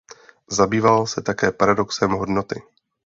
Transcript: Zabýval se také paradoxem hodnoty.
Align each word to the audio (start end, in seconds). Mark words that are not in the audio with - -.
Zabýval 0.49 1.07
se 1.07 1.21
také 1.21 1.51
paradoxem 1.51 2.09
hodnoty. 2.11 2.63